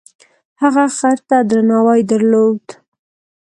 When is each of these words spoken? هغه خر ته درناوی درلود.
هغه 0.61 0.85
خر 0.97 1.17
ته 1.27 1.37
درناوی 1.49 2.01
درلود. 2.11 2.65